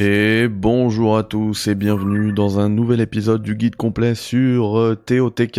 [0.00, 4.94] Et bonjour à tous et bienvenue dans un nouvel épisode du guide complet sur euh,
[4.94, 5.58] TOTK.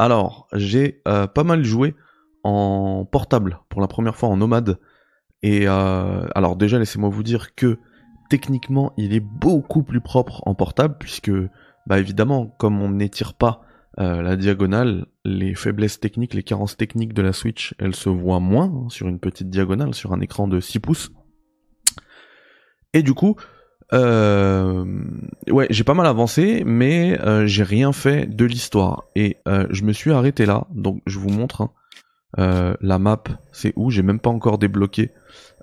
[0.00, 1.94] Alors, j'ai euh, pas mal joué
[2.42, 4.80] en portable pour la première fois en nomade.
[5.44, 7.78] Et euh, alors déjà, laissez-moi vous dire que
[8.28, 11.30] techniquement, il est beaucoup plus propre en portable puisque,
[11.86, 13.62] bah évidemment, comme on n'étire pas
[13.98, 18.88] la diagonale, les faiblesses techniques, les carences techniques de la Switch, elles se voient moins
[18.88, 21.12] sur une petite diagonale, sur un écran de 6 pouces.
[22.92, 23.36] Et du coup,
[23.92, 24.84] euh,
[25.48, 29.04] ouais, j'ai pas mal avancé, mais euh, j'ai rien fait de l'histoire.
[29.14, 31.62] Et euh, je me suis arrêté là, donc je vous montre.
[31.62, 31.70] Hein.
[32.38, 33.90] Euh, la map, c'est où?
[33.90, 35.10] J'ai même pas encore débloqué.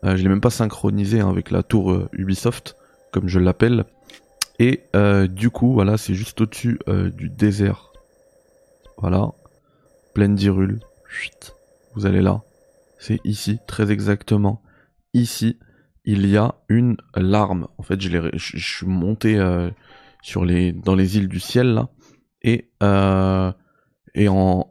[0.03, 2.75] je l'ai même pas synchronisé hein, avec la tour Ubisoft,
[3.11, 3.85] comme je l'appelle.
[4.59, 4.81] Et
[5.29, 7.91] du coup, voilà, c'est juste au-dessus du désert.
[8.97, 9.31] Voilà,
[10.13, 10.79] pleine d'Irule.
[11.95, 12.41] Vous allez là.
[12.97, 14.61] C'est ici, très exactement.
[15.13, 15.57] Ici
[16.05, 17.67] il y a une larme.
[17.77, 19.69] En fait, je, suis monté euh,
[20.35, 21.89] dans les îles du ciel là,
[22.41, 23.51] et, euh,
[24.15, 24.65] et, en,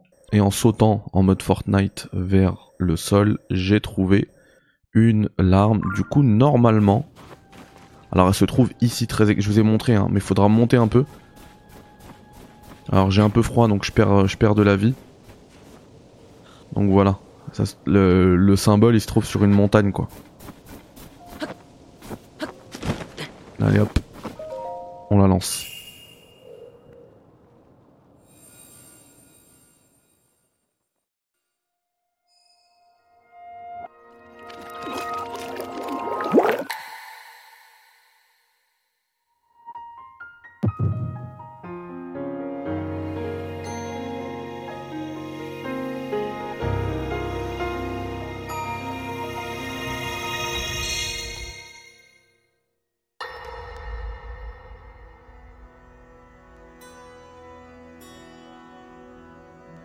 [0.51, 4.29] sautant en mode Fortnite vers le sol, j'ai trouvé
[4.93, 5.81] une larme.
[5.95, 7.09] Du coup, normalement,
[8.11, 10.77] alors elle se trouve ici très, je vous ai montré, hein, mais il faudra monter
[10.77, 11.05] un peu.
[12.91, 14.93] Alors j'ai un peu froid, donc je perds, de la vie.
[16.73, 17.17] Donc voilà,
[17.85, 20.09] le symbole il se trouve sur une montagne quoi.
[23.65, 23.97] Allez hop,
[25.09, 25.72] on la lance.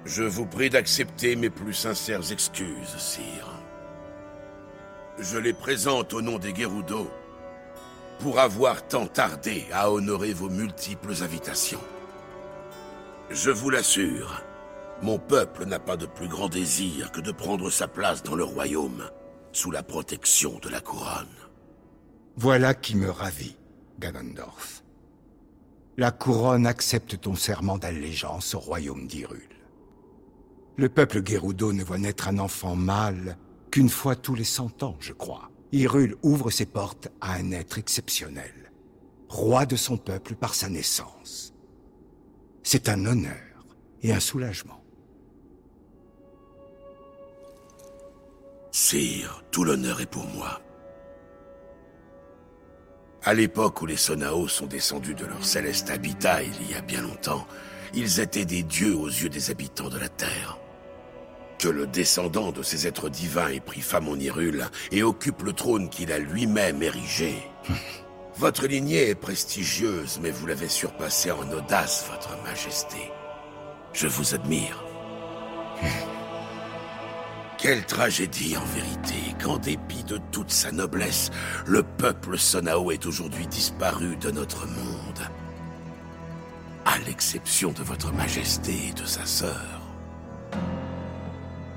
[0.09, 3.53] Je vous prie d'accepter mes plus sincères excuses, sire.
[5.19, 7.11] Je les présente au nom des Gerudo
[8.19, 11.83] pour avoir tant tardé à honorer vos multiples invitations.
[13.29, 14.43] Je vous l'assure,
[15.03, 18.45] mon peuple n'a pas de plus grand désir que de prendre sa place dans le
[18.45, 19.11] royaume,
[19.53, 21.27] sous la protection de la couronne.
[22.35, 23.59] Voilà qui me ravit,
[23.99, 24.83] Ganondorf.
[25.99, 29.58] La couronne accepte ton serment d'allégeance au royaume d'Hyrule.
[30.79, 33.37] Le peuple Gerudo ne voit naître un enfant mâle
[33.73, 35.51] qu'une fois tous les cent ans, je crois.
[35.73, 38.71] Hyrule ouvre ses portes à un être exceptionnel,
[39.29, 41.53] roi de son peuple par sa naissance.
[42.63, 43.67] C'est un honneur
[44.03, 44.81] et un soulagement.
[48.71, 50.63] Sire, tout l'honneur est pour moi.
[53.25, 57.03] À l'époque où les Sonao sont descendus de leur céleste habitat il y a bien
[57.03, 57.49] longtemps,
[57.95, 60.57] ils étaient des dieux aux yeux des habitants de la Terre.
[61.59, 65.53] Que le descendant de ces êtres divins ait pris femme en Hyrule et occupe le
[65.53, 67.35] trône qu'il a lui-même érigé.
[68.37, 73.11] Votre lignée est prestigieuse, mais vous l'avez surpassée en audace, votre majesté.
[73.93, 74.85] Je vous admire.
[77.59, 81.33] Quelle tragédie en vérité, qu'en dépit de toute sa noblesse,
[81.67, 85.29] le peuple Sonao est aujourd'hui disparu de notre monde.
[86.85, 89.81] À l'exception de votre majesté et de sa sœur.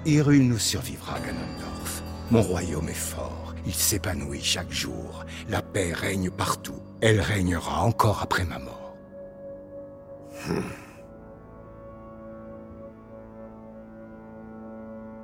[0.06, 2.04] Hyrule nous survivra, Ganondorf.
[2.32, 3.54] Mon royaume est fort.
[3.66, 5.26] Il s'épanouit chaque jour.
[5.50, 6.82] La paix règne partout.
[7.02, 8.96] Elle régnera encore après ma mort.
[10.48, 10.62] Hmm.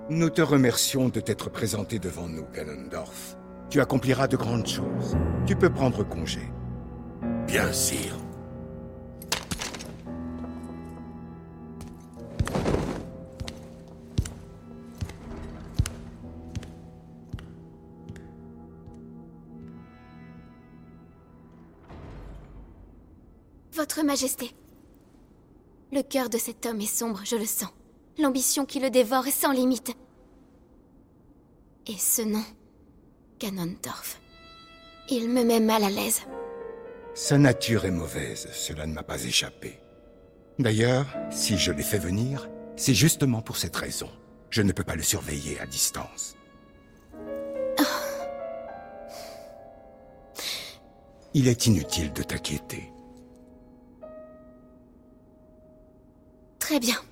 [0.10, 3.36] Nous te remercions de t'être présenté devant nous, Ganondorf.
[3.70, 5.18] Tu accompliras de grandes choses.
[5.46, 6.42] Tu peux prendre congé.
[7.48, 8.16] Bien, sûr.
[23.90, 24.52] Votre Majesté.
[25.94, 27.70] Le cœur de cet homme est sombre, je le sens.
[28.18, 29.96] L'ambition qui le dévore est sans limite.
[31.88, 32.44] Et ce nom,
[33.40, 34.20] Ganondorf,
[35.10, 36.24] il me met mal à l'aise.
[37.14, 39.80] Sa nature est mauvaise, cela ne m'a pas échappé.
[40.60, 44.10] D'ailleurs, si je l'ai fait venir, c'est justement pour cette raison.
[44.50, 46.36] Je ne peux pas le surveiller à distance.
[51.34, 52.92] Il est inutile de t'inquiéter.
[56.78, 57.07] Très bien.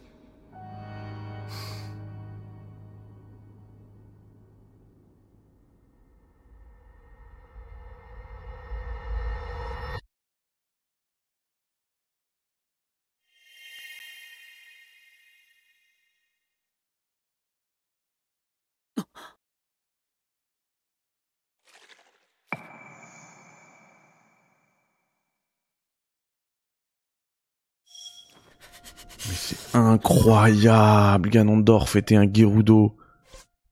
[30.06, 32.96] Incroyable, Ganondorf était un Gerudo.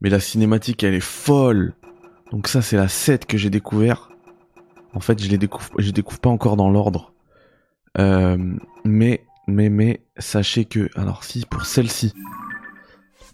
[0.01, 1.75] Mais la cinématique, elle est folle.
[2.31, 4.09] Donc ça, c'est la 7 que j'ai découvert.
[4.93, 7.13] En fait, je les découvre, je découvre pas encore dans l'ordre.
[7.99, 8.37] Euh,
[8.83, 12.13] mais, mais, mais, sachez que, alors si pour celle-ci,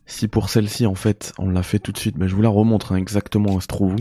[0.06, 2.50] si pour celle-ci, en fait, on l'a fait tout de suite, mais je vous la
[2.50, 4.00] remontre hein, exactement où elle se trouve où.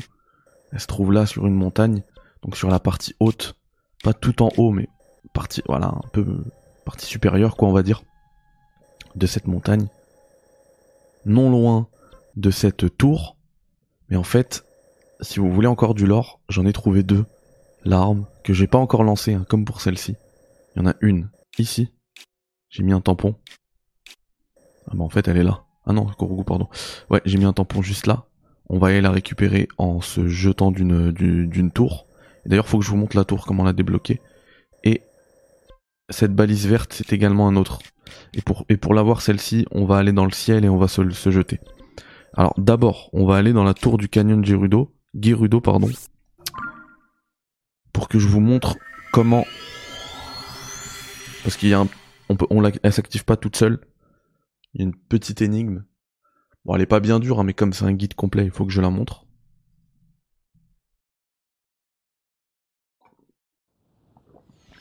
[0.73, 2.03] Elle se trouve là sur une montagne,
[2.43, 3.55] donc sur la partie haute,
[4.03, 4.89] pas tout en haut, mais
[5.33, 6.27] partie, voilà, un peu
[6.85, 8.03] partie supérieure, quoi, on va dire,
[9.15, 9.89] de cette montagne,
[11.25, 11.89] non loin
[12.37, 13.37] de cette tour.
[14.09, 14.65] Mais en fait,
[15.21, 17.25] si vous voulez encore du lore, j'en ai trouvé deux.
[17.85, 20.17] L'arme que j'ai pas encore lancée, hein, comme pour celle-ci.
[20.75, 21.93] Il y en a une ici.
[22.71, 23.37] J'ai mis un tampon.
[24.87, 25.65] Ah bah en fait elle est là.
[25.87, 26.07] Ah non,
[26.47, 26.69] pardon.
[27.11, 28.25] Ouais, j'ai mis un tampon juste là.
[28.69, 32.07] On va aller la récupérer en se jetant d'une d'une tour.
[32.45, 34.21] D'ailleurs, faut que je vous montre la tour, comment la débloquer.
[34.85, 35.03] Et
[36.11, 37.81] cette balise verte, c'est également un autre.
[38.35, 40.89] Et pour, et pour l'avoir celle-ci, on va aller dans le ciel et on va
[40.89, 41.61] se, se jeter.
[42.35, 45.89] Alors d'abord, on va aller dans la tour du canyon Gerudo, Gerudo pardon,
[47.93, 48.77] pour que je vous montre
[49.13, 49.45] comment,
[51.43, 51.89] parce qu'il y a un,
[52.29, 53.81] on peut, on s'active pas toute seule.
[54.75, 55.85] Il y a une petite énigme.
[56.65, 58.67] Bon, elle est pas bien dure, hein, mais comme c'est un guide complet, il faut
[58.67, 59.25] que je la montre.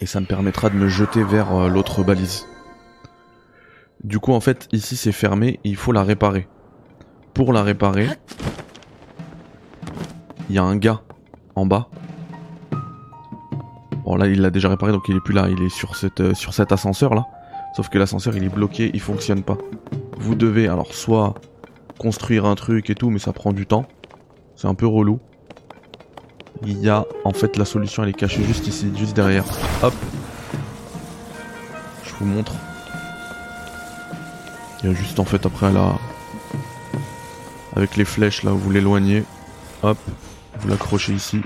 [0.01, 2.45] Et ça me permettra de me jeter vers euh, l'autre balise.
[4.03, 6.47] Du coup, en fait, ici c'est fermé il faut la réparer.
[7.33, 8.07] Pour la réparer,
[10.49, 11.01] il y a un gars
[11.55, 11.89] en bas.
[14.05, 15.49] Bon là, il l'a déjà réparé, donc il est plus là.
[15.49, 17.25] Il est sur, euh, sur cet ascenseur là.
[17.75, 19.57] Sauf que l'ascenseur il est bloqué, il fonctionne pas.
[20.17, 21.35] Vous devez alors soit
[21.99, 23.85] construire un truc et tout, mais ça prend du temps.
[24.55, 25.19] C'est un peu relou.
[26.65, 29.45] Il y a en fait la solution, elle est cachée juste ici, juste derrière.
[29.83, 29.93] Hop.
[32.03, 32.53] Je vous montre.
[34.81, 35.97] Il y a juste en fait après là,
[37.75, 39.23] avec les flèches là vous l'éloignez,
[39.83, 39.97] hop,
[40.59, 41.41] vous l'accrochez ici,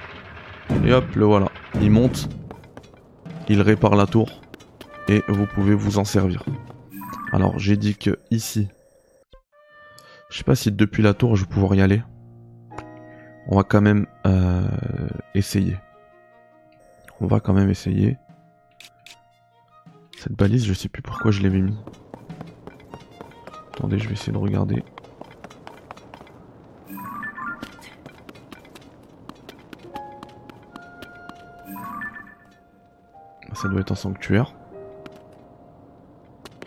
[0.85, 1.49] et hop, le voilà.
[1.81, 2.29] Il monte,
[3.47, 4.41] il répare la tour,
[5.07, 6.43] et vous pouvez vous en servir.
[7.31, 8.67] Alors j'ai dit que ici,
[10.29, 12.03] je sais pas si depuis la tour je vais pouvoir y aller.
[13.47, 14.67] On va quand même euh,
[15.33, 15.77] essayer.
[17.19, 18.17] On va quand même essayer.
[20.17, 21.77] Cette balise, je sais plus pourquoi je l'avais mis.
[23.73, 24.83] Attendez, je vais essayer de regarder.
[33.53, 34.53] Ça doit être un sanctuaire.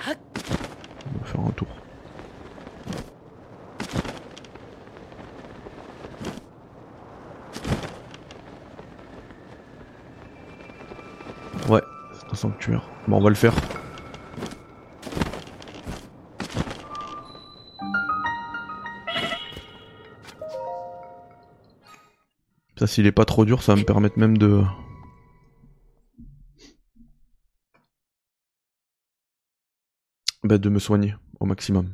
[0.07, 1.69] On va faire un tour.
[11.69, 12.89] Ouais, c'est un sanctuaire.
[13.09, 13.55] Bon, on va le faire.
[22.87, 24.63] S'il est pas trop dur, ça va me permettre même de...
[30.43, 31.91] Bah, de me soigner au maximum.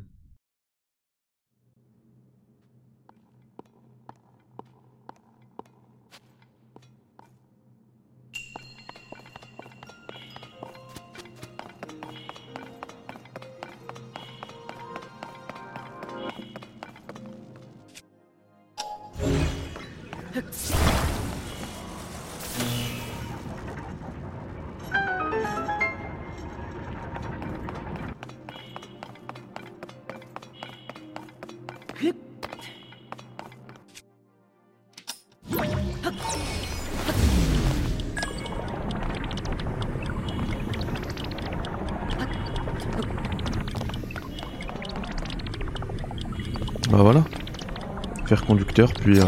[49.01, 49.25] Puis euh,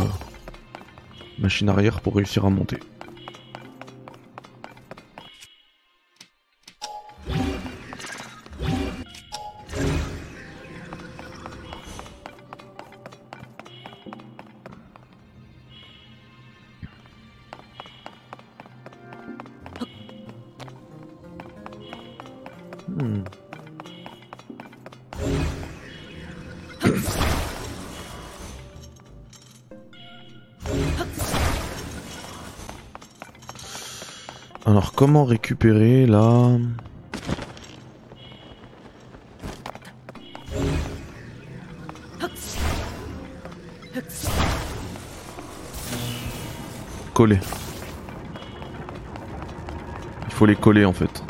[1.38, 2.78] machine arrière pour réussir à monter.
[35.02, 36.50] Comment récupérer là
[47.14, 47.40] Coller.
[50.26, 51.25] Il faut les coller en fait.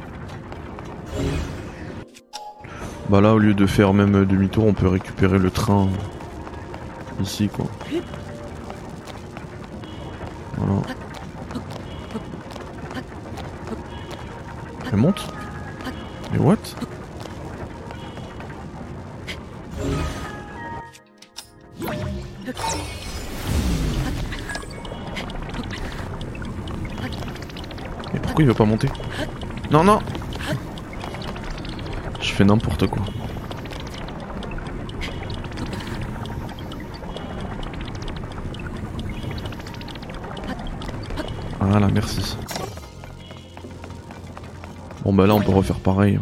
[3.08, 5.88] Bah là, au lieu de faire même demi-tour, on peut récupérer le train
[7.22, 7.64] ici, quoi.
[15.02, 15.26] Monte
[16.32, 16.56] Mais what?
[28.12, 28.88] Mais pourquoi il veut pas monter?
[29.72, 29.98] Non, non
[32.20, 33.02] Je fais n'importe quoi.
[41.60, 42.36] Voilà, merci.
[45.04, 46.18] Bon bah là on peut refaire pareil.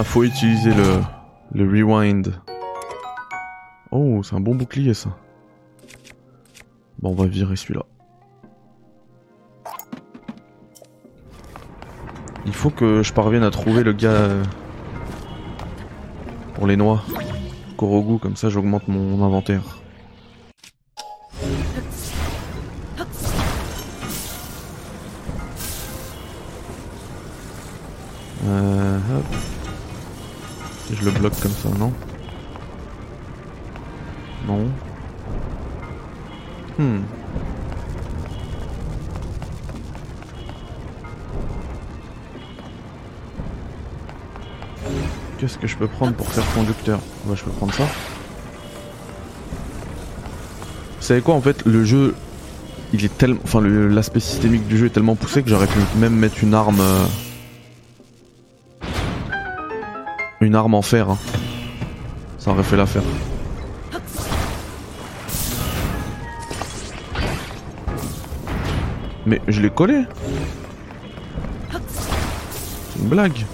[0.00, 1.02] Là, faut utiliser le,
[1.52, 2.32] le rewind.
[3.90, 5.10] Oh, c'est un bon bouclier ça.
[7.00, 7.82] Bon, on va virer celui-là.
[12.46, 14.42] Il faut que je parvienne à trouver le gars euh,
[16.54, 17.02] pour les noix.
[17.76, 19.79] Korogu, comme ça j'augmente mon inventaire.
[31.68, 31.92] Non
[34.46, 34.68] Non.
[36.78, 37.00] Hmm.
[45.38, 47.84] Qu'est-ce que je peux prendre pour faire conducteur Ouais, je peux prendre ça.
[50.98, 52.14] Vous savez quoi en fait Le jeu,
[52.92, 56.14] il est tellement, enfin l'aspect systémique du jeu est tellement poussé que j'aurais pu même
[56.14, 57.06] mettre une arme, euh,
[60.40, 61.08] une arme en fer.
[61.10, 61.18] hein.
[62.40, 63.02] Ça aurait fait l'affaire.
[69.26, 70.04] Mais je l'ai collé.
[72.98, 73.44] Une blague.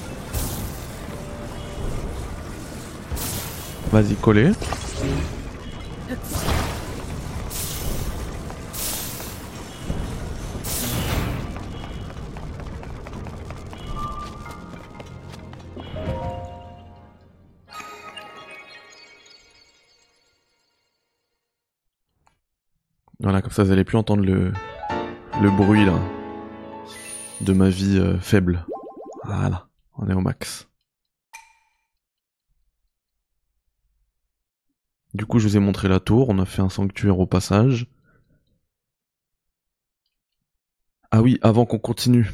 [3.91, 4.53] Vas-y, collé.
[23.57, 24.53] Ça vous allez plus entendre le,
[25.41, 25.99] le bruit là
[27.41, 28.67] de ma vie euh, faible.
[29.25, 30.69] Voilà, on est au max.
[35.15, 37.87] Du coup, je vous ai montré la tour, on a fait un sanctuaire au passage.
[41.11, 42.31] Ah oui, avant qu'on continue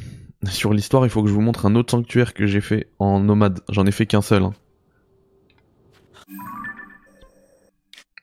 [0.49, 3.21] sur l'histoire, il faut que je vous montre un autre sanctuaire que j'ai fait en
[3.21, 3.61] nomade.
[3.69, 4.43] J'en ai fait qu'un seul.
[4.43, 4.55] hein.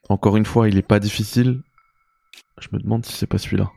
[0.10, 1.62] Encore une fois, il est pas difficile.
[2.60, 3.72] Je me demande si c'est pas celui-là.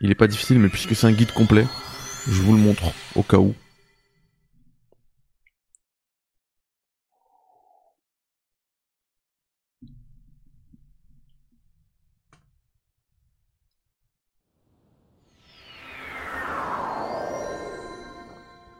[0.00, 1.66] Il est pas difficile, mais puisque c'est un guide complet,
[2.26, 3.54] je vous le montre au cas où.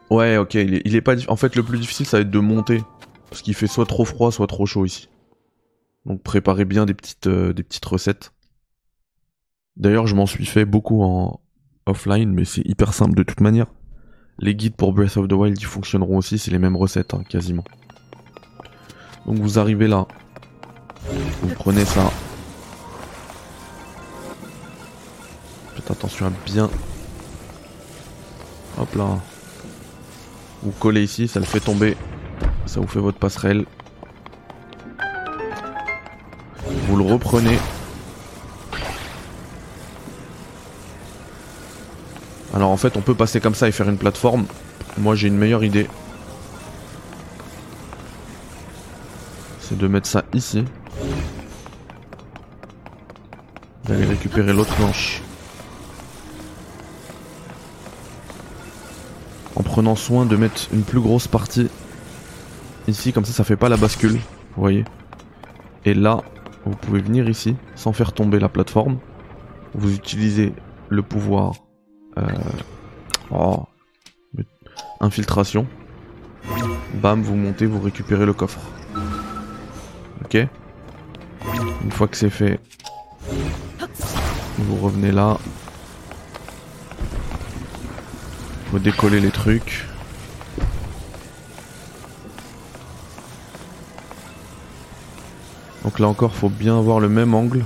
[0.09, 1.15] Ouais, ok, il est, il est pas.
[1.29, 2.81] En fait, le plus difficile, ça va être de monter.
[3.29, 5.07] Parce qu'il fait soit trop froid, soit trop chaud ici.
[6.05, 8.33] Donc préparez bien des petites, euh, des petites recettes.
[9.77, 11.39] D'ailleurs, je m'en suis fait beaucoup en
[11.85, 13.67] offline, mais c'est hyper simple de toute manière.
[14.37, 17.23] Les guides pour Breath of the Wild, ils fonctionneront aussi, c'est les mêmes recettes, hein,
[17.27, 17.63] quasiment.
[19.25, 20.07] Donc vous arrivez là.
[21.41, 22.09] Vous prenez ça.
[25.75, 26.69] Faites attention à bien...
[28.77, 29.19] Hop là.
[30.63, 31.97] Vous collez ici, ça le fait tomber.
[32.65, 33.65] Ça vous fait votre passerelle.
[36.69, 37.57] Vous le reprenez.
[42.53, 44.45] Alors en fait on peut passer comme ça et faire une plateforme.
[44.97, 45.87] Moi j'ai une meilleure idée.
[49.61, 50.65] C'est de mettre ça ici.
[53.85, 55.21] D'aller récupérer l'autre planche.
[59.55, 61.69] En prenant soin de mettre une plus grosse partie
[62.87, 64.85] ici, comme ça ça fait pas la bascule, vous voyez.
[65.85, 66.21] Et là,
[66.65, 68.99] vous pouvez venir ici sans faire tomber la plateforme.
[69.73, 70.53] Vous utilisez
[70.89, 71.53] le pouvoir
[72.17, 72.27] euh,
[73.31, 73.63] oh,
[74.99, 75.67] infiltration.
[76.95, 78.61] Bam, vous montez, vous récupérez le coffre.
[80.25, 80.37] Ok
[81.83, 82.59] Une fois que c'est fait,
[84.57, 85.37] vous revenez là.
[88.71, 89.88] Faut décoller les trucs.
[95.89, 97.65] Donc là encore, faut bien avoir le même angle.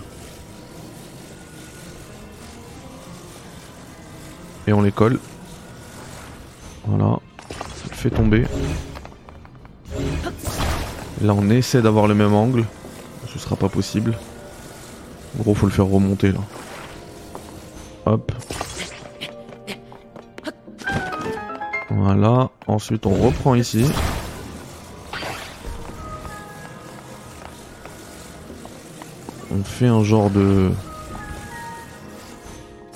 [4.65, 5.19] Et on les colle.
[6.85, 7.19] Voilà.
[7.49, 8.45] Ça le fait tomber.
[11.21, 12.63] Là, on essaie d'avoir le même angle.
[13.27, 14.17] Ce sera pas possible.
[15.37, 16.39] En gros, faut le faire remonter là.
[18.05, 18.31] Hop.
[21.89, 22.51] Voilà.
[22.67, 23.83] Ensuite, on reprend ici.
[29.55, 30.71] On fait un genre de...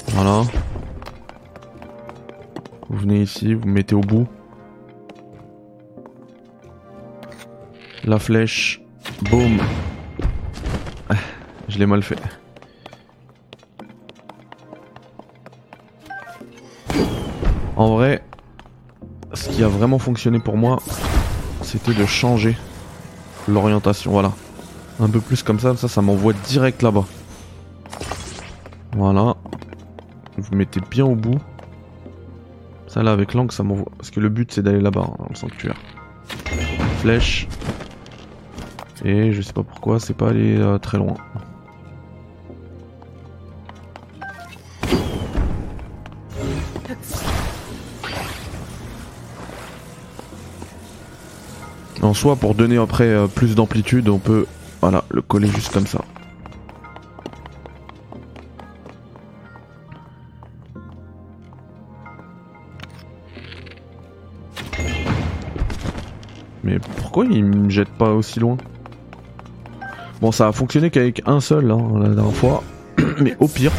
[0.07, 0.41] Voilà.
[2.89, 4.27] Vous venez ici, vous mettez au bout.
[8.03, 8.81] La flèche.
[9.29, 9.59] Boum.
[11.09, 11.15] Ah,
[11.67, 12.19] je l'ai mal fait.
[17.75, 18.23] En vrai,
[19.33, 20.79] ce qui a vraiment fonctionné pour moi,
[21.61, 22.57] c'était de changer
[23.47, 24.11] l'orientation.
[24.11, 24.31] Voilà.
[24.99, 27.05] Un peu plus comme ça, ça, ça m'envoie direct là-bas.
[28.93, 29.35] Voilà.
[30.37, 31.39] Vous mettez bien au bout.
[32.87, 33.91] Ça là avec l'angle ça m'envoie.
[33.97, 35.75] Parce que le but c'est d'aller là-bas, hein, dans le sanctuaire.
[37.01, 37.47] Flèche.
[39.05, 41.15] Et je sais pas pourquoi c'est pas aller euh, très loin.
[52.01, 54.45] En soi pour donner après euh, plus d'amplitude on peut
[54.81, 55.99] voilà, le coller juste comme ça.
[66.63, 68.57] Mais pourquoi il me jette pas aussi loin?
[70.19, 72.63] Bon, ça a fonctionné qu'avec un seul hein, la dernière fois.
[73.21, 73.71] Mais au pire.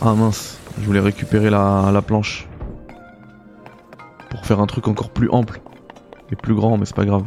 [0.00, 2.46] Ah mince, je voulais récupérer la, la planche.
[4.30, 5.60] Pour faire un truc encore plus ample.
[6.42, 7.24] Plus grand, mais c'est pas grave.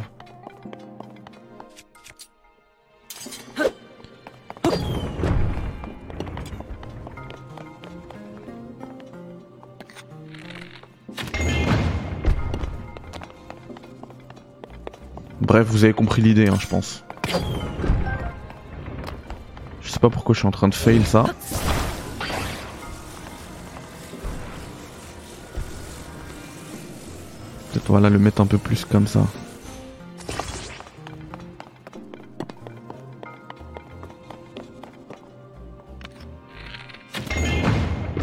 [15.40, 17.02] Bref, vous avez compris l'idée, hein, je pense.
[19.80, 21.24] Je sais pas pourquoi je suis en train de fail ça.
[27.88, 29.26] Voilà le mettre un peu plus comme ça.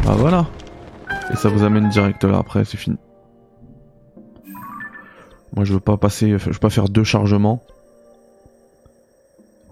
[0.04, 0.46] Bah voilà.
[1.32, 2.96] Et ça vous amène direct là après, c'est fini.
[5.54, 7.64] Moi je veux pas passer, je veux pas faire deux chargements.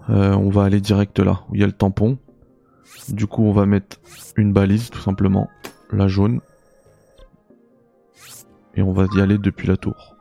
[0.09, 2.17] Euh, on va aller direct là, où il y a le tampon.
[3.09, 3.97] Du coup on va mettre
[4.35, 5.49] une balise tout simplement,
[5.91, 6.41] la jaune.
[8.75, 10.14] Et on va y aller depuis la tour.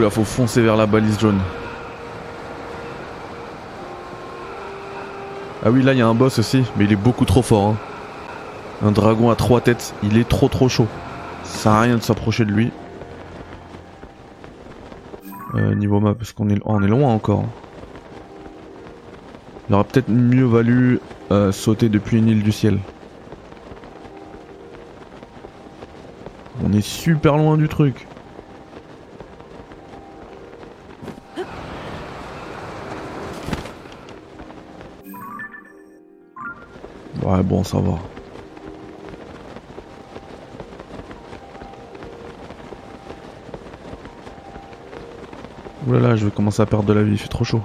[0.00, 1.40] Là faut foncer vers la balise jaune.
[5.64, 7.68] Ah oui là il y a un boss aussi, mais il est beaucoup trop fort.
[7.68, 7.76] Hein.
[8.84, 10.86] Un dragon à trois têtes, il est trop trop chaud.
[11.44, 12.70] Ça sert rien de s'approcher de lui.
[15.54, 17.40] Euh, niveau map, parce qu'on est, on est loin encore.
[17.40, 17.48] Hein.
[19.68, 22.78] Il aurait peut-être mieux valu euh, sauter depuis une île du ciel.
[26.62, 28.06] On est super loin du truc.
[37.44, 37.98] Bon, ça va.
[45.86, 47.62] Oulala, je vais commencer à perdre de la vie, il fait trop chaud.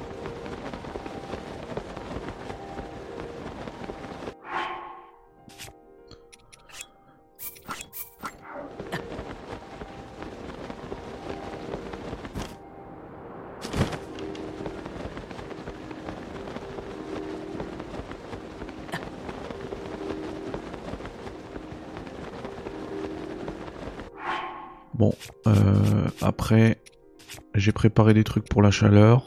[27.69, 29.25] J'ai préparé des trucs pour la chaleur.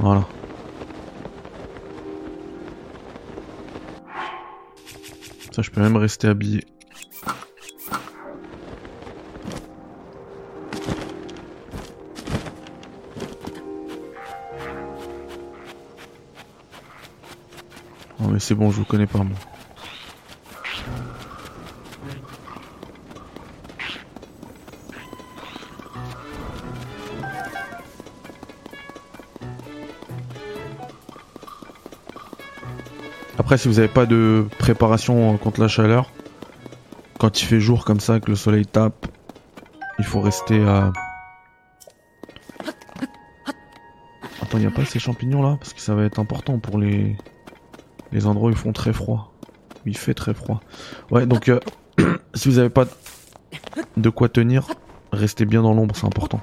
[0.00, 0.26] Voilà.
[5.52, 6.64] Ça, je peux même rester habillé.
[18.18, 19.36] Oh mais c'est bon, je vous connais pas moi.
[33.52, 36.10] Après, si vous n'avez pas de préparation contre la chaleur,
[37.18, 39.06] quand il fait jour comme ça, que le soleil tape,
[39.98, 40.90] il faut rester à...
[44.40, 47.14] Attends, il a pas ces champignons là Parce que ça va être important pour les,
[48.10, 49.34] les endroits où ils font très froid.
[49.84, 50.62] Il fait très froid.
[51.10, 51.60] Ouais, donc euh,
[52.34, 52.86] si vous n'avez pas
[53.98, 54.66] de quoi tenir,
[55.12, 56.40] restez bien dans l'ombre, c'est important.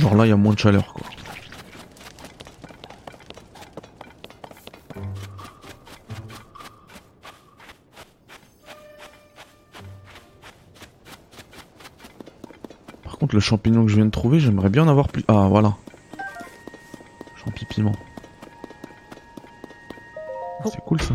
[0.00, 1.06] Genre là, il y a moins de chaleur, quoi.
[13.04, 15.22] Par contre, le champignon que je viens de trouver, j'aimerais bien en avoir plus.
[15.28, 15.74] Ah, voilà.
[17.44, 17.92] Champi piment.
[20.64, 21.14] C'est cool ça.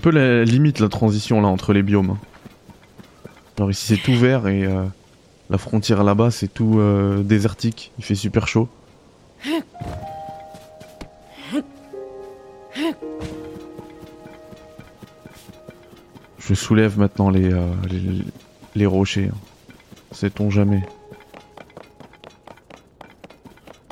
[0.00, 2.16] Peu la limite la transition là entre les biomes.
[3.58, 4.84] Alors ici c'est tout vert et euh,
[5.50, 8.68] la frontière là-bas c'est tout euh, désertique, il fait super chaud.
[16.38, 18.24] Je soulève maintenant les, euh, les,
[18.74, 19.28] les rochers.
[19.32, 19.36] hein.
[20.12, 20.82] Sait-on jamais.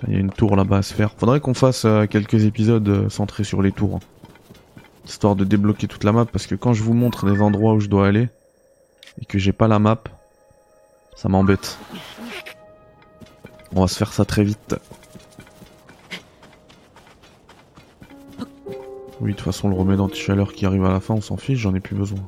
[0.06, 1.12] Il y a une tour là-bas à se faire.
[1.16, 4.00] Faudrait qu'on fasse euh, quelques épisodes centrés sur les tours.
[5.08, 7.80] Histoire de débloquer toute la map parce que quand je vous montre les endroits où
[7.80, 8.28] je dois aller
[9.20, 10.02] et que j'ai pas la map,
[11.16, 11.78] ça m'embête.
[13.74, 14.76] On va se faire ça très vite.
[19.20, 21.58] Oui, de toute façon, le remède anti-chaleur qui arrive à la fin, on s'en fiche,
[21.58, 22.20] j'en ai plus besoin.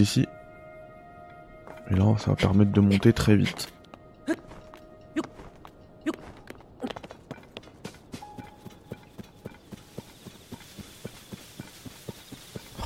[0.00, 0.26] Ici.
[1.90, 3.72] Et là, ça va permettre de monter très vite.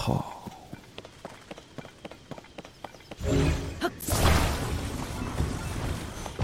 [0.09, 0.19] Oh.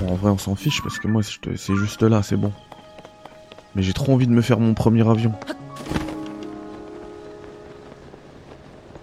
[0.03, 2.53] En vrai, on s'en fiche parce que moi, c'est juste là, c'est bon.
[3.75, 5.33] Mais j'ai trop envie de me faire mon premier avion.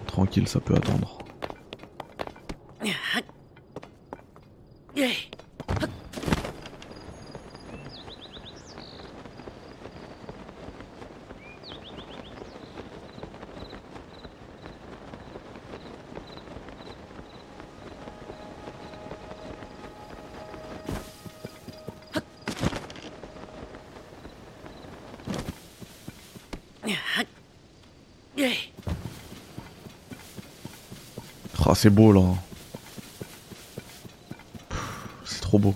[0.06, 1.18] Tranquille, ça peut attendre.
[31.69, 32.20] Ah, c'est beau là.
[35.24, 35.72] C'est trop beau.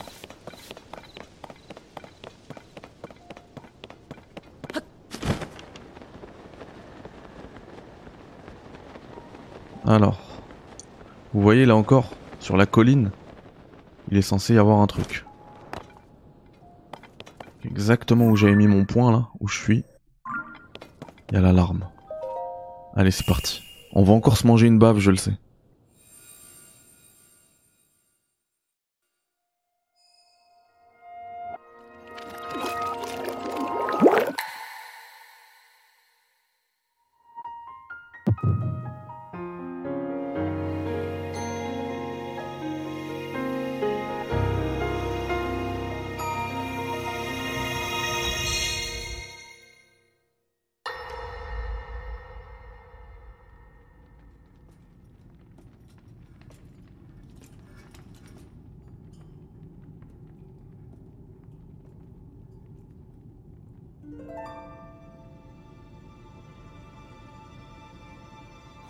[9.87, 10.21] Alors,
[11.33, 13.11] vous voyez là encore, sur la colline,
[14.11, 15.25] il est censé y avoir un truc.
[17.65, 19.85] Exactement où j'avais mis mon point là, où je suis,
[21.31, 21.89] il y a l'alarme.
[22.95, 23.63] Allez, c'est parti.
[23.95, 25.39] On va encore se manger une bave, je le sais.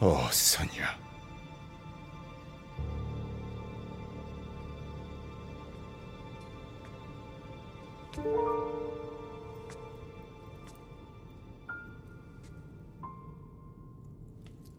[0.06, 0.98] Oh, Sonia.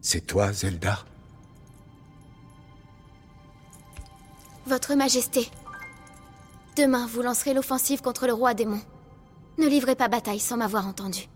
[0.00, 1.00] C'est toi, Zelda?
[4.66, 5.50] Votre Majesté.
[6.76, 8.80] Demain, vous lancerez l'offensive contre le roi démon.
[9.58, 11.28] Ne livrez pas bataille sans m'avoir entendu.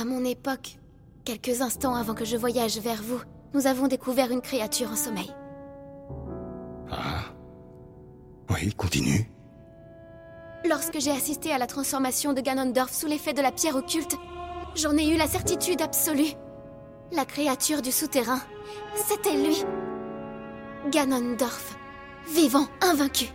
[0.00, 0.78] À mon époque,
[1.26, 3.20] quelques instants avant que je voyage vers vous,
[3.52, 5.30] nous avons découvert une créature en sommeil.
[6.90, 7.24] Ah
[8.48, 9.30] Oui, continue.
[10.66, 14.16] Lorsque j'ai assisté à la transformation de Ganondorf sous l'effet de la pierre occulte,
[14.74, 16.32] j'en ai eu la certitude absolue.
[17.12, 18.40] La créature du souterrain,
[18.94, 19.62] c'était lui.
[20.90, 21.76] Ganondorf,
[22.26, 23.26] vivant, invaincu.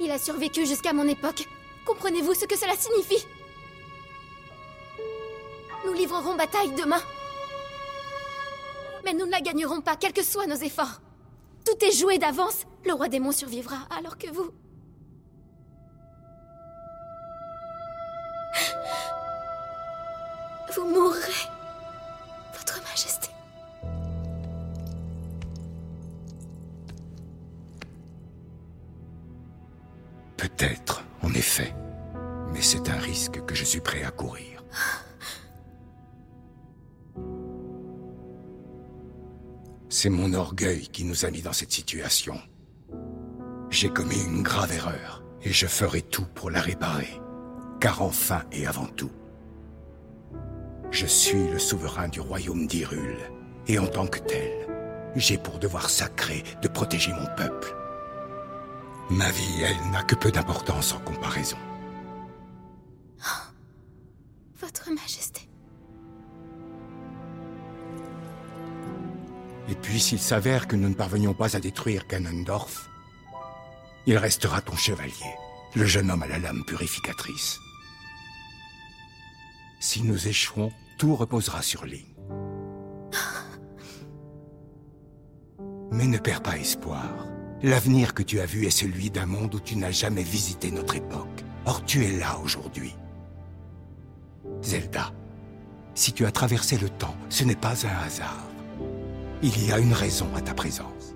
[0.00, 1.46] Il a survécu jusqu'à mon époque.
[1.86, 3.24] Comprenez-vous ce que cela signifie?
[5.88, 7.00] Nous livrerons bataille demain.
[9.06, 11.00] Mais nous ne la gagnerons pas, quels que soient nos efforts.
[11.64, 12.66] Tout est joué d'avance.
[12.84, 14.50] Le roi démon survivra, alors que vous...
[20.74, 21.48] Vous mourrez,
[22.52, 23.30] Votre Majesté.
[30.36, 31.74] Peut-être, en effet.
[32.52, 34.57] Mais c'est un risque que je suis prêt à courir.
[40.00, 42.40] C'est mon orgueil qui nous a mis dans cette situation.
[43.68, 47.20] J'ai commis une grave erreur, et je ferai tout pour la réparer.
[47.80, 49.10] Car enfin et avant tout,
[50.92, 53.18] je suis le souverain du royaume d'Hyrule,
[53.66, 54.68] et en tant que tel,
[55.16, 57.74] j'ai pour devoir sacré de protéger mon peuple.
[59.10, 61.58] Ma vie, elle, n'a que peu d'importance en comparaison.
[69.68, 72.88] Et puis s'il s'avère que nous ne parvenions pas à détruire Ganondorf,
[74.06, 75.34] il restera ton chevalier,
[75.74, 77.60] le jeune homme à la lame purificatrice.
[79.80, 82.06] Si nous échouons, tout reposera sur Link.
[85.92, 87.26] Mais ne perds pas espoir.
[87.62, 90.96] L'avenir que tu as vu est celui d'un monde où tu n'as jamais visité notre
[90.96, 91.44] époque.
[91.66, 92.94] Or tu es là aujourd'hui.
[94.62, 95.12] Zelda,
[95.94, 98.47] si tu as traversé le temps, ce n'est pas un hasard.
[99.40, 101.14] Il y a une raison à ta présence.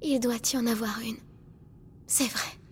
[0.00, 1.16] Il doit y en avoir une.
[2.06, 2.65] C'est vrai.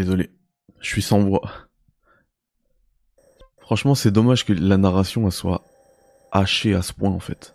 [0.00, 0.30] Désolé,
[0.80, 1.42] je suis sans voix.
[3.58, 5.62] Franchement, c'est dommage que la narration soit
[6.32, 7.54] hachée à ce point en fait.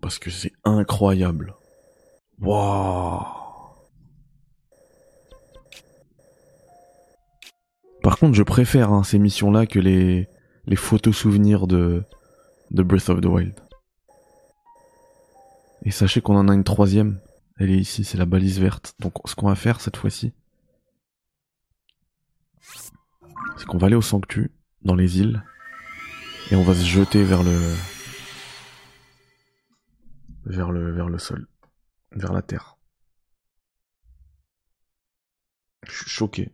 [0.00, 1.54] Parce que c'est incroyable.
[2.40, 3.26] Waouh.
[8.02, 10.26] Par contre, je préfère hein, ces missions-là que les,
[10.64, 12.02] les photos souvenirs de,
[12.70, 13.60] de Breath of the Wild.
[15.82, 17.20] Et sachez qu'on en a une troisième.
[17.56, 18.94] Elle est ici, c'est la balise verte.
[18.98, 20.32] Donc ce qu'on va faire cette fois-ci,
[23.56, 25.42] c'est qu'on va aller au sanctu, dans les îles,
[26.50, 27.74] et on va se jeter vers le...
[30.44, 31.46] vers le, vers le sol,
[32.12, 32.76] vers la terre.
[35.86, 36.52] Je suis choqué.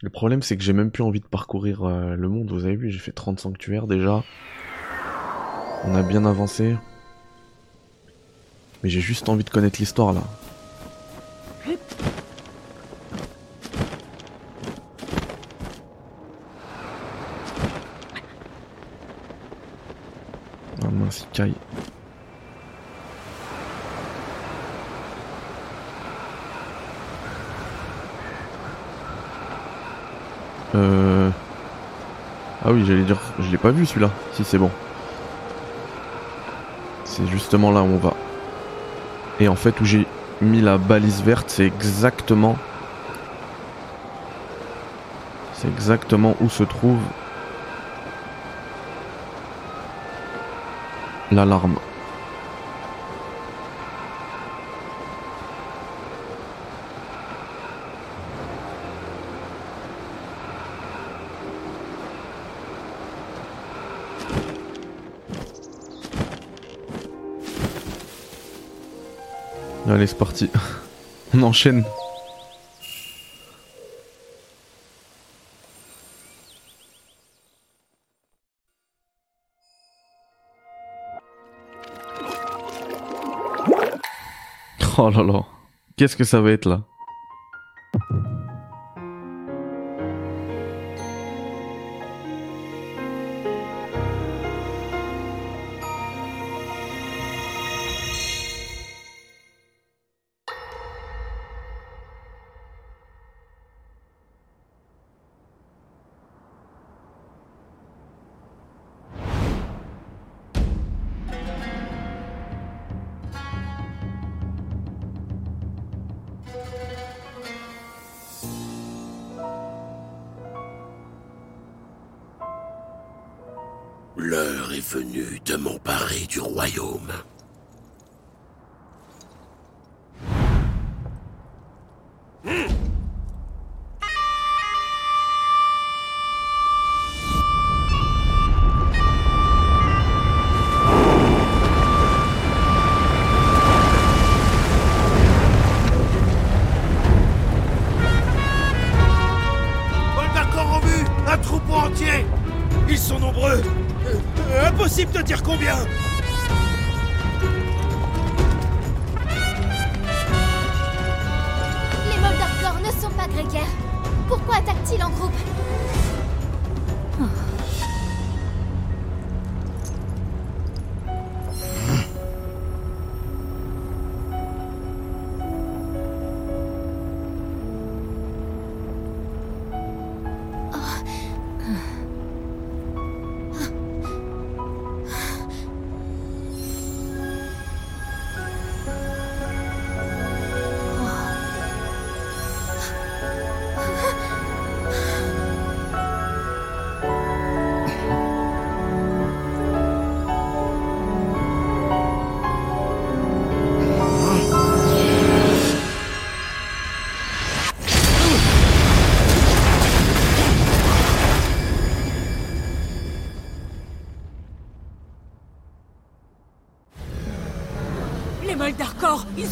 [0.00, 2.50] Le problème, c'est que j'ai même plus envie de parcourir euh, le monde.
[2.52, 4.22] Vous avez vu, j'ai fait 30 sanctuaires déjà.
[5.84, 6.76] On a bien avancé.
[8.82, 10.22] Mais j'ai juste envie de connaître l'histoire là.
[20.80, 21.54] Ah mince, il caille.
[30.78, 31.30] Euh...
[32.64, 34.10] Ah oui, j'allais dire, je l'ai pas vu celui-là.
[34.32, 34.70] Si c'est bon.
[37.04, 38.14] C'est justement là où on va.
[39.40, 40.06] Et en fait, où j'ai
[40.40, 42.56] mis la balise verte, c'est exactement...
[45.54, 47.00] C'est exactement où se trouve
[51.32, 51.76] l'alarme.
[69.98, 70.48] Allez, c'est parti.
[71.34, 71.84] On enchaîne.
[84.96, 85.44] Oh là là.
[85.96, 86.84] Qu'est-ce que ça va être là?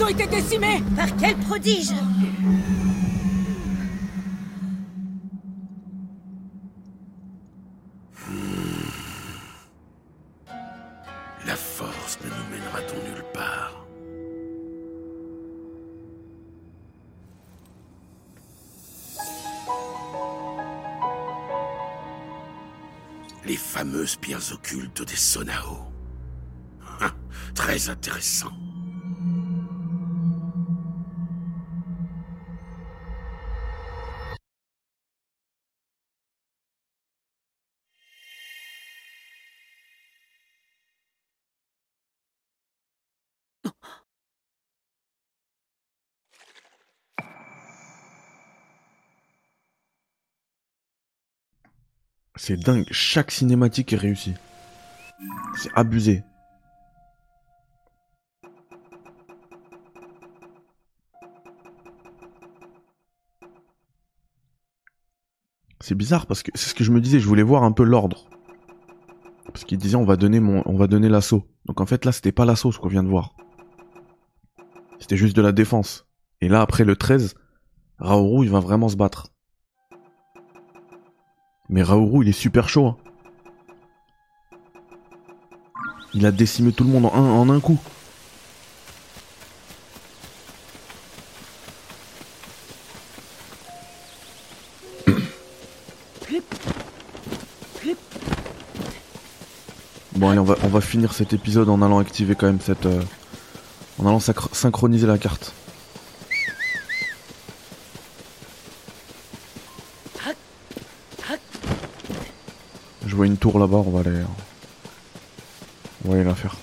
[0.06, 1.90] Ont été décimés Par quel prodige
[11.46, 13.72] La force ne nous mènera-t-on nulle part
[23.44, 25.86] Les fameuses pierres occultes des Sonao.
[27.00, 27.12] Hein,
[27.54, 28.50] très intéressant.
[52.36, 54.34] C'est dingue, chaque cinématique est réussie.
[55.56, 56.22] C'est abusé.
[65.80, 67.84] C'est bizarre parce que c'est ce que je me disais, je voulais voir un peu
[67.84, 68.28] l'ordre.
[69.46, 71.48] Parce qu'il disait on va donner on va donner l'assaut.
[71.64, 73.34] Donc en fait là c'était pas l'assaut ce qu'on vient de voir.
[74.98, 76.06] C'était juste de la défense.
[76.40, 77.34] Et là après le 13,
[77.98, 79.28] Raoru il va vraiment se battre.
[81.68, 82.86] Mais Raoru, il est super chaud.
[82.86, 82.96] Hein.
[86.14, 87.78] Il a décimé tout le monde en un, en un coup.
[100.14, 102.86] Bon allez, on va, on va finir cet épisode en allant activer quand même cette...
[102.86, 103.02] Euh,
[103.98, 105.52] en allant synchroniser la carte.
[113.26, 114.22] Une tour là-bas, on va aller...
[116.04, 116.54] On va aller la faire.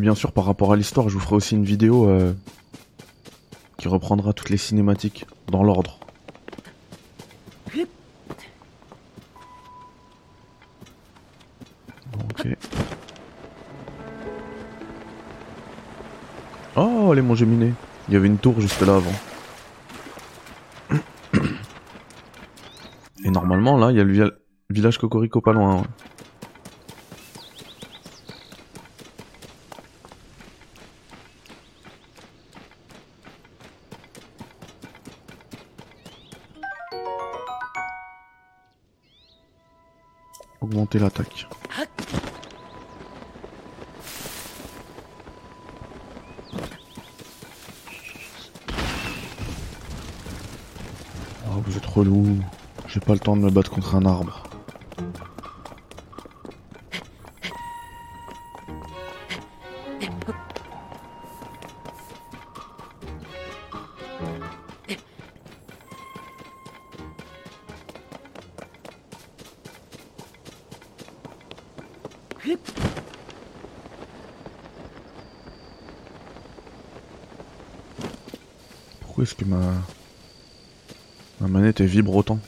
[0.00, 2.32] Bien sûr, par rapport à l'histoire, je vous ferai aussi une vidéo euh,
[3.76, 6.00] qui reprendra toutes les cinématiques dans l'ordre.
[12.30, 12.48] Ok.
[16.76, 17.74] Oh, les manger minés.
[18.08, 19.12] Il y avait une tour juste là avant.
[23.24, 24.40] Et normalement, là, il y a le
[24.70, 25.82] village Cocorico pas loin.
[40.98, 41.46] L'attaque.
[51.46, 52.38] Oh, vous êtes relou.
[52.88, 54.49] J'ai pas le temps de me battre contre un arbre.
[81.90, 82.38] Vibre autant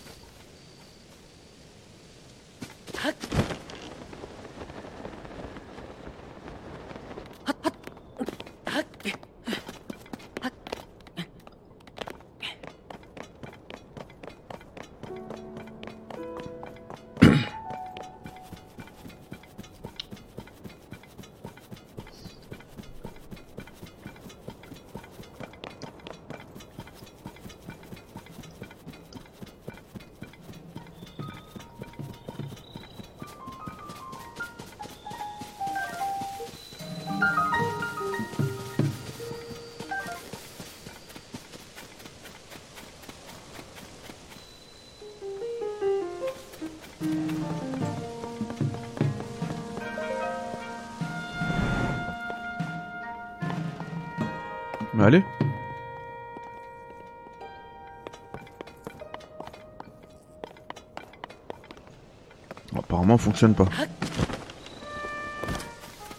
[63.19, 63.67] Fonctionne pas.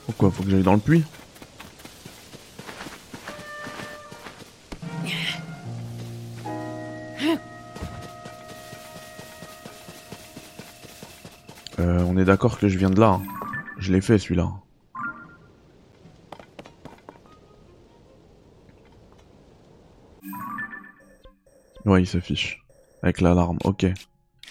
[0.06, 1.04] Pourquoi Faut que j'aille dans le puits
[11.80, 13.20] Euh, on est d'accord que je viens de là.
[13.20, 13.22] hein.
[13.78, 14.50] Je l'ai fait celui-là.
[21.86, 22.64] Ouais, il s'affiche.
[23.02, 23.86] Avec l'alarme, ok.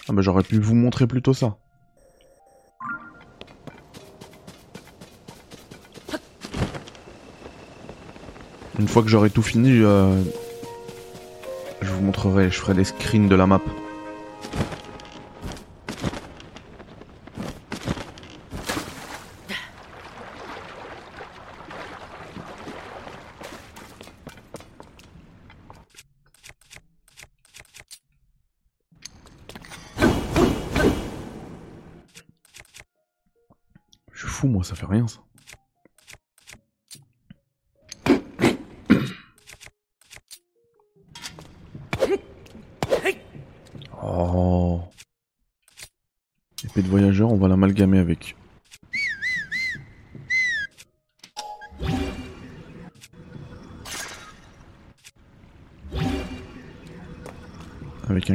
[0.07, 1.57] Ah bah j'aurais pu vous montrer plutôt ça.
[8.83, 10.21] Une fois que j'aurai tout fini, euh,
[11.81, 13.61] je vous montrerai, je ferai des screens de la map.
[34.11, 35.19] Je suis fou, moi, ça fait rien ça.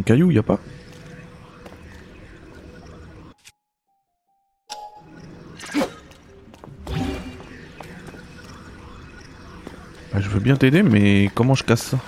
[0.08, 0.58] Caillou, y a pas.
[10.10, 11.98] Bah, je veux bien t'aider, mais comment je casse ça?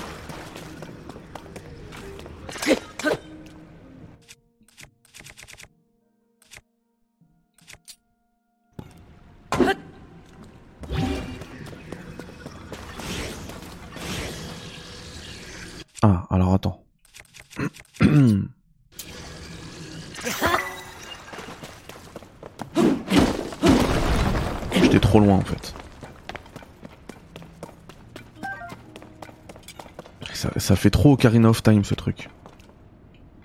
[30.70, 32.28] Ça, fait trop Ocarina of Time ce truc.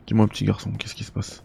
[0.05, 1.43] Dis-moi petit garçon, qu'est-ce qui se passe?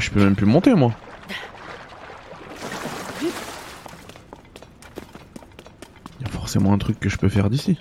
[0.00, 0.92] Je peux même plus monter moi.
[6.18, 7.78] Il y a forcément un truc que je peux faire d'ici.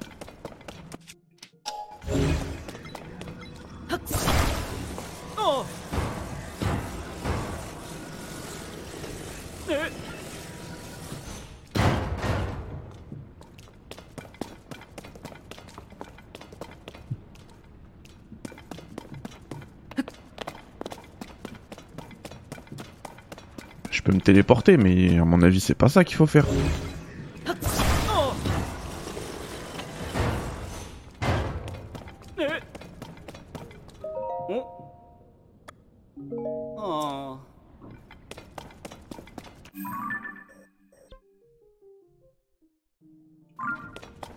[24.29, 26.45] Téléporter, mais à mon avis, c'est pas ça qu'il faut faire.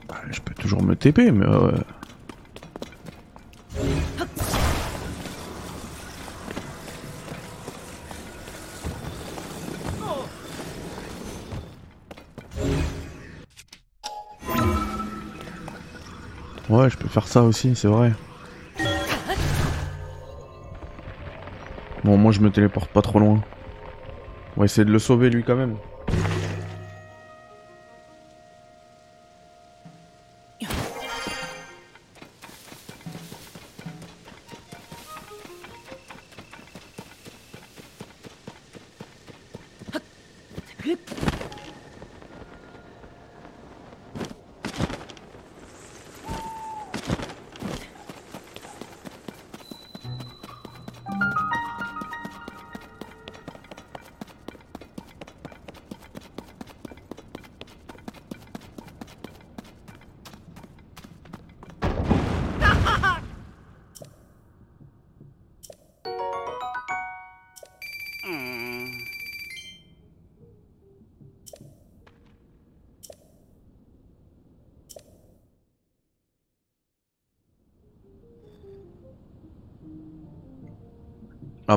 [0.09, 1.47] Bah, je peux toujours me TP, mais.
[1.47, 1.73] euh,
[17.13, 18.13] faire ça aussi, c'est vrai.
[22.05, 23.43] Bon, moi je me téléporte pas trop loin.
[24.57, 25.77] On va essayer de le sauver lui quand même.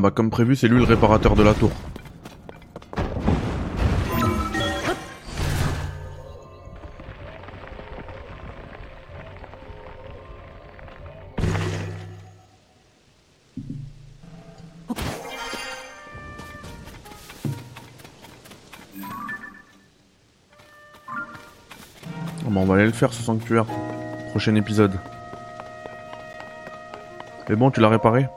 [0.05, 1.71] Bah comme prévu, c'est lui le réparateur de la tour.
[22.41, 23.65] Ah bah on va aller le faire ce sanctuaire.
[24.29, 24.99] Prochain épisode.
[27.49, 28.27] Mais bon, tu l'as réparé?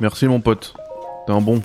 [0.00, 0.74] Merci mon pote.
[1.26, 1.62] T'es un bon.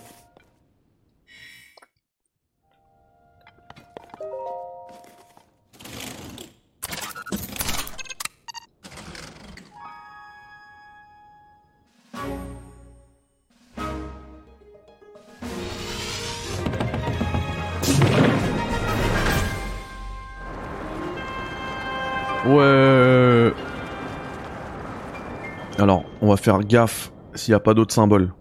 [26.45, 28.31] Faire gaffe s'il n'y a pas d'autres symboles.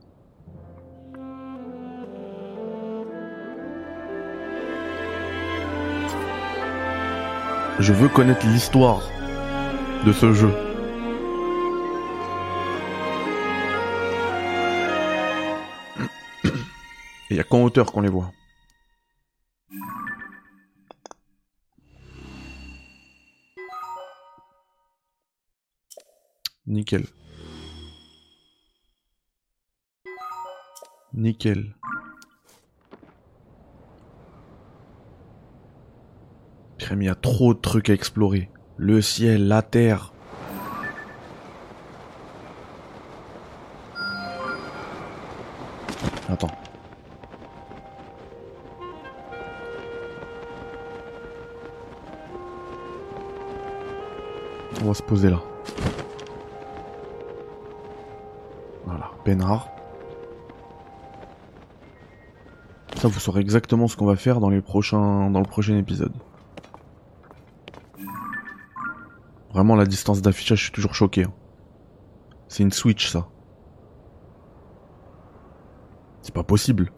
[7.78, 9.08] Je veux connaître l'histoire
[10.04, 10.50] de ce jeu.
[17.30, 18.30] Il y a qu'en hauteur qu'on les voit.
[26.66, 27.06] Nickel.
[31.24, 31.74] Nickel.
[36.90, 38.50] Il y a trop de trucs à explorer.
[38.76, 40.12] Le ciel, la terre.
[46.28, 46.50] Attends.
[54.82, 55.40] On va se poser là.
[58.84, 59.73] Voilà, peinard.
[63.04, 66.14] Ça, vous saurez exactement ce qu'on va faire dans les prochains, dans le prochain épisode.
[69.52, 71.24] Vraiment, la distance d'affichage, je suis toujours choqué.
[71.24, 71.32] hein.
[72.48, 73.28] C'est une Switch, ça.
[76.22, 76.90] C'est pas possible.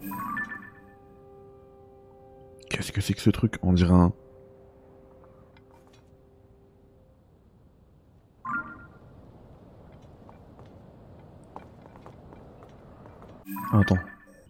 [2.70, 3.58] Qu'est-ce que c'est que ce truc?
[3.64, 4.12] On dirait un...
[13.72, 13.98] Attends.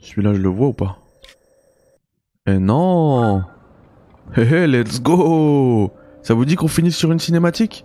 [0.01, 0.99] Celui-là, je le vois ou pas?
[2.47, 3.43] Eh non
[4.37, 5.91] Hé hé, let's go
[6.23, 7.85] Ça vous dit qu'on finisse sur une cinématique?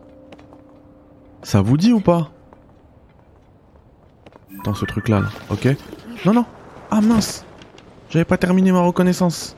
[1.44, 2.30] Ça vous dit ou pas?
[4.64, 5.76] Dans ce truc-là, là, ok?
[6.26, 6.46] Non, non
[6.92, 7.46] Ah mince
[8.10, 9.56] J'avais pas terminé ma reconnaissance.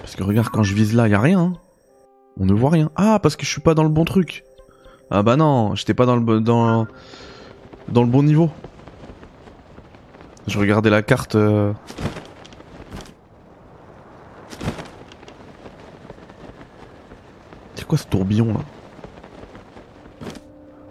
[0.00, 1.40] Parce que regarde, quand je vise là, y a rien.
[1.40, 1.52] hein.
[2.40, 2.90] On ne voit rien.
[2.96, 4.44] Ah, parce que je suis pas dans le bon truc.
[5.10, 6.86] Ah bah non, j'étais pas dans le dans
[7.88, 8.50] dans le bon niveau.
[10.46, 11.34] Je regardais la carte.
[11.34, 11.72] euh,
[17.74, 18.60] C'est quoi ce tourbillon là?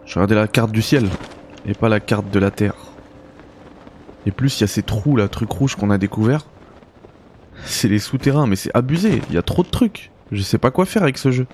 [0.06, 1.10] Je regardais la carte du ciel
[1.66, 2.76] et pas la carte de la terre.
[4.26, 6.46] Et plus il y a ces trous là, trucs rouges qu'on a découvert.
[7.66, 9.22] C'est les souterrains, mais c'est abusé.
[9.30, 10.12] Il y a trop de trucs.
[10.32, 11.48] Je sais pas quoi faire avec ce jeu.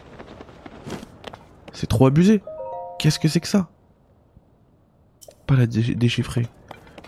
[1.73, 2.41] C'est trop abusé.
[2.99, 3.69] Qu'est-ce que c'est que ça?
[5.47, 6.47] Pas la dé- déchiffrer.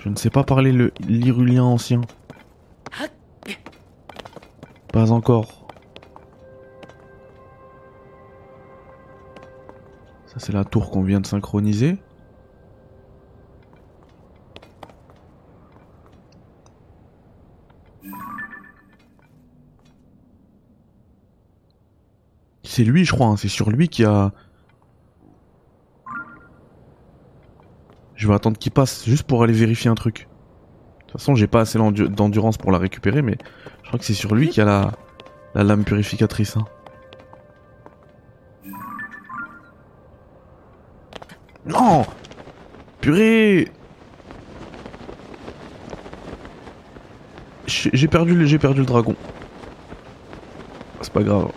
[0.03, 2.01] Je ne sais pas parler le l'irulien ancien.
[4.91, 5.65] Pas encore.
[10.25, 11.97] Ça c'est la tour qu'on vient de synchroniser.
[22.65, 24.33] C'est lui, je crois, hein, c'est sur lui qui a.
[28.23, 30.29] Je vais attendre qu'il passe juste pour aller vérifier un truc.
[30.29, 33.35] De toute façon, j'ai pas assez d'endurance pour la récupérer, mais
[33.81, 34.91] je crois que c'est sur lui qu'il y a la,
[35.55, 36.55] la lame purificatrice.
[36.55, 36.65] hein.
[41.65, 42.05] Non
[43.01, 43.69] Purée
[47.67, 49.17] J'ai perdu, j'ai perdu le dragon.
[51.01, 51.51] C'est pas grave.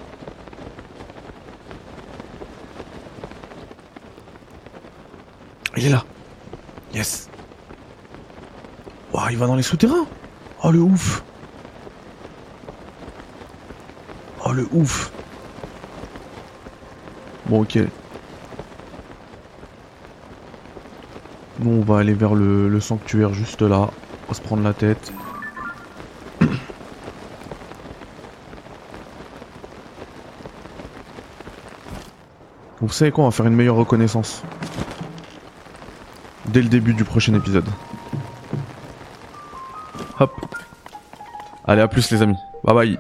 [5.76, 6.02] Il est là.
[6.97, 7.28] Yes.
[9.12, 10.07] Ouah, il va dans les souterrains.
[10.62, 11.22] Oh le ouf.
[14.42, 15.12] Oh le ouf.
[17.44, 17.80] Bon ok.
[21.59, 23.90] Nous on va aller vers le, le sanctuaire juste là.
[24.24, 25.12] On va se prendre la tête.
[32.80, 34.42] Vous savez quoi, on va faire une meilleure reconnaissance.
[36.57, 37.68] Dès le début du prochain épisode.
[40.18, 40.32] Hop.
[41.66, 42.38] Allez, à plus les amis.
[42.64, 42.98] Bye bye.